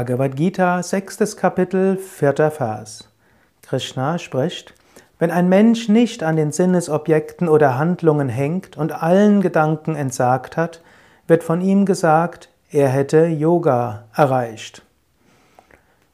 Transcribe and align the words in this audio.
Bhagavad 0.00 0.34
Gita, 0.34 0.82
sechstes 0.82 1.36
Kapitel, 1.36 1.98
vierter 1.98 2.50
Vers. 2.50 3.10
Krishna 3.60 4.16
spricht, 4.16 4.72
wenn 5.18 5.30
ein 5.30 5.50
Mensch 5.50 5.90
nicht 5.90 6.22
an 6.22 6.36
den 6.36 6.52
Sinnesobjekten 6.52 7.50
oder 7.50 7.76
Handlungen 7.76 8.30
hängt 8.30 8.78
und 8.78 8.92
allen 8.92 9.42
Gedanken 9.42 9.96
entsagt 9.96 10.56
hat, 10.56 10.80
wird 11.26 11.44
von 11.44 11.60
ihm 11.60 11.84
gesagt, 11.84 12.48
er 12.70 12.88
hätte 12.88 13.26
Yoga 13.26 14.04
erreicht. 14.16 14.86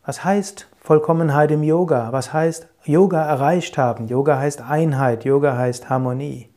Was 0.04 0.24
heißt 0.24 0.66
Vollkommenheit 0.80 1.52
im 1.52 1.62
Yoga? 1.62 2.08
Was 2.10 2.32
heißt 2.32 2.66
Yoga 2.86 3.24
erreicht 3.24 3.78
haben? 3.78 4.08
Yoga 4.08 4.36
heißt 4.36 4.62
Einheit, 4.62 5.24
Yoga 5.24 5.56
heißt 5.56 5.88
Harmonie. 5.88 6.48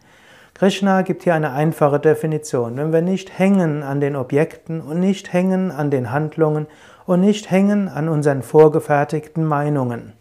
Krishna 0.59 1.03
gibt 1.03 1.23
hier 1.23 1.35
eine 1.35 1.53
einfache 1.53 2.01
Definition. 2.01 2.75
Wenn 2.75 2.91
wir 2.91 3.01
nicht 3.01 3.39
hängen 3.39 3.81
an 3.81 4.01
den 4.01 4.17
Objekten 4.17 4.81
und 4.81 4.99
nicht 4.99 5.31
hängen 5.31 5.71
an 5.71 5.89
den 5.89 6.11
Handlungen 6.11 6.67
und 7.05 7.21
nicht 7.21 7.49
hängen 7.49 7.87
an 7.87 8.09
unseren 8.09 8.43
vorgefertigten 8.43 9.45
Meinungen. 9.45 10.11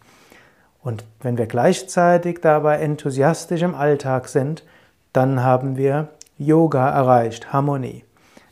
Und 0.81 1.03
wenn 1.21 1.37
wir 1.37 1.45
gleichzeitig 1.45 2.39
dabei 2.39 2.77
enthusiastisch 2.77 3.63
im 3.63 3.75
Alltag 3.75 4.29
sind, 4.29 4.63
dann 5.11 5.43
haben 5.43 5.75
wir 5.75 6.07
Yoga 6.37 6.89
erreicht, 6.89 7.51
Harmonie. 7.51 8.05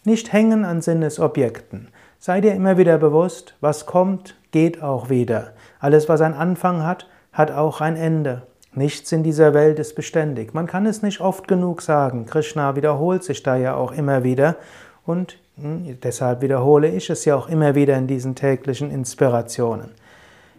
Nicht 0.03 0.33
hängen 0.33 0.65
an 0.65 0.81
Sinnesobjekten. 0.81 1.87
Sei 2.19 2.41
dir 2.41 2.53
immer 2.53 2.77
wieder 2.77 2.97
bewusst, 2.97 3.55
was 3.61 3.85
kommt, 3.85 4.35
geht 4.51 4.83
auch 4.83 5.09
wieder. 5.09 5.53
Alles, 5.79 6.09
was 6.09 6.19
einen 6.19 6.35
Anfang 6.35 6.83
hat, 6.83 7.07
hat 7.31 7.51
auch 7.51 7.79
ein 7.79 7.95
Ende. 7.95 8.41
Nichts 8.77 9.11
in 9.11 9.23
dieser 9.23 9.55
Welt 9.55 9.79
ist 9.79 9.95
beständig. 9.95 10.53
Man 10.53 10.67
kann 10.67 10.85
es 10.85 11.01
nicht 11.01 11.19
oft 11.19 11.47
genug 11.47 11.81
sagen. 11.81 12.27
Krishna 12.27 12.75
wiederholt 12.75 13.23
sich 13.23 13.41
da 13.41 13.55
ja 13.55 13.73
auch 13.73 13.91
immer 13.91 14.23
wieder 14.23 14.55
und 15.03 15.39
hm, 15.59 15.99
deshalb 16.03 16.43
wiederhole 16.43 16.87
ich 16.87 17.09
es 17.09 17.25
ja 17.25 17.35
auch 17.35 17.49
immer 17.49 17.73
wieder 17.73 17.97
in 17.97 18.05
diesen 18.05 18.35
täglichen 18.35 18.91
Inspirationen. 18.91 19.89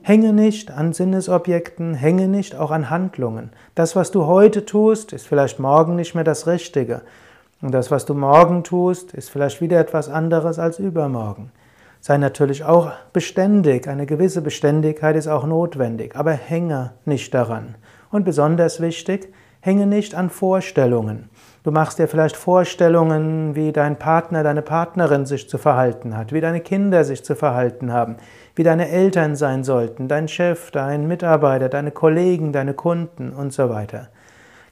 Hänge 0.02 0.32
nicht 0.32 0.73
an 0.73 0.93
Sinnesobjekten, 0.93 1.95
hänge 1.95 2.26
nicht 2.26 2.56
auch 2.56 2.73
an 2.73 2.90
Handlungen. 2.90 3.51
Das, 3.76 3.95
was 3.95 4.10
du 4.10 4.26
heute 4.26 4.65
tust, 4.65 5.12
ist 5.12 5.28
vielleicht 5.28 5.60
morgen 5.60 5.95
nicht 5.95 6.16
mehr 6.16 6.24
das 6.24 6.48
Richtige. 6.48 7.02
Und 7.62 7.71
das, 7.73 7.93
was 7.93 8.04
du 8.04 8.15
morgen 8.15 8.65
tust, 8.65 9.15
ist 9.15 9.30
vielleicht 9.30 9.60
wieder 9.60 9.78
etwas 9.78 10.09
anderes 10.09 10.59
als 10.59 10.80
übermorgen. 10.80 11.52
Sei 12.00 12.18
natürlich 12.18 12.65
auch 12.65 12.90
beständig, 13.12 13.87
eine 13.87 14.06
gewisse 14.06 14.43
Beständigkeit 14.43 15.15
ist 15.15 15.28
auch 15.28 15.46
notwendig, 15.46 16.16
aber 16.16 16.32
hänge 16.32 16.95
nicht 17.04 17.32
daran. 17.32 17.76
Und 18.10 18.24
besonders 18.24 18.80
wichtig, 18.80 19.32
hänge 19.60 19.87
nicht 19.87 20.14
an 20.14 20.30
Vorstellungen. 20.30 21.28
Du 21.64 21.70
machst 21.70 21.98
dir 21.98 22.09
vielleicht 22.09 22.37
Vorstellungen, 22.37 23.54
wie 23.54 23.73
dein 23.73 23.98
Partner, 23.98 24.42
deine 24.42 24.62
Partnerin 24.62 25.26
sich 25.26 25.48
zu 25.48 25.59
verhalten 25.59 26.16
hat, 26.16 26.32
wie 26.32 26.40
deine 26.40 26.60
Kinder 26.60 27.04
sich 27.04 27.24
zu 27.24 27.34
verhalten 27.34 27.92
haben, 27.92 28.16
wie 28.54 28.62
deine 28.62 28.88
Eltern 28.88 29.37
sein 29.37 29.65
sollten, 29.65 30.09
dein 30.09 30.28
Chef, 30.28 30.70
dein 30.70 31.06
Mitarbeiter, 31.09 31.68
deine 31.68 31.90
Kollegen, 31.90 32.52
deine 32.52 32.74
Kunden 32.74 33.30
und 33.30 33.52
so 33.52 33.68
weiter. 33.68 34.09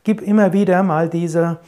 Gib 0.04 0.22
immer 0.22 0.52
wieder 0.52 0.82
mal 0.82 1.08
diese 1.08 1.58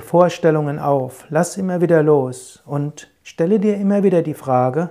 Vorstellungen 0.00 0.80
auf, 0.80 1.24
lass 1.30 1.56
immer 1.56 1.80
wieder 1.80 2.02
los 2.02 2.62
und 2.66 3.08
stelle 3.22 3.60
dir 3.60 3.76
immer 3.76 4.02
wieder 4.02 4.22
die 4.22 4.34
Frage, 4.34 4.90